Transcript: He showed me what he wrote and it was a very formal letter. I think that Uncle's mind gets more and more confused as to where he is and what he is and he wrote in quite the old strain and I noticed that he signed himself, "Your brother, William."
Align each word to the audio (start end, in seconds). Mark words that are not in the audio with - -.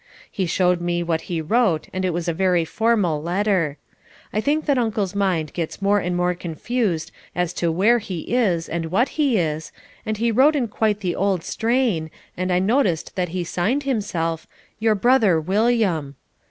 He 0.31 0.47
showed 0.47 0.81
me 0.81 1.03
what 1.03 1.21
he 1.29 1.41
wrote 1.41 1.87
and 1.93 2.03
it 2.03 2.09
was 2.09 2.27
a 2.27 2.33
very 2.33 2.65
formal 2.65 3.21
letter. 3.21 3.77
I 4.33 4.41
think 4.41 4.65
that 4.65 4.79
Uncle's 4.79 5.13
mind 5.13 5.53
gets 5.53 5.79
more 5.79 5.99
and 5.99 6.17
more 6.17 6.33
confused 6.33 7.11
as 7.35 7.53
to 7.61 7.71
where 7.71 7.99
he 7.99 8.21
is 8.21 8.67
and 8.67 8.87
what 8.87 9.09
he 9.09 9.37
is 9.37 9.71
and 10.03 10.17
he 10.17 10.31
wrote 10.31 10.55
in 10.55 10.69
quite 10.69 11.01
the 11.01 11.15
old 11.15 11.43
strain 11.43 12.09
and 12.35 12.51
I 12.51 12.57
noticed 12.57 13.15
that 13.15 13.29
he 13.29 13.43
signed 13.43 13.83
himself, 13.83 14.47
"Your 14.79 14.95
brother, 14.95 15.39
William." 15.39 16.15